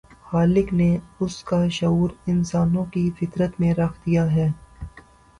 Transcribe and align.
خالق 0.21 0.71
نے 0.73 0.87
اس 1.19 1.43
کا 1.43 1.67
شعور 1.69 2.09
انسانوں 2.27 2.85
کی 2.85 3.09
فطرت 3.19 3.59
میں 3.59 3.73
رکھ 3.73 3.99
دیا 4.05 4.23
ہے۔ 4.31 4.47